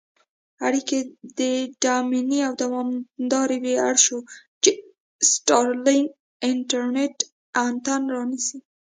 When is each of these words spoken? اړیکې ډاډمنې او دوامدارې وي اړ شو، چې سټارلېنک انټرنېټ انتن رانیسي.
اړیکې 0.67 0.97
ډاډمنې 1.83 2.39
او 2.47 2.53
دوامدارې 2.63 3.57
وي 3.63 3.75
اړ 3.87 3.95
شو، 4.05 4.17
چې 4.63 4.71
سټارلېنک 5.31 6.07
انټرنېټ 6.49 7.15
انتن 7.65 8.01
رانیسي. 8.15 8.57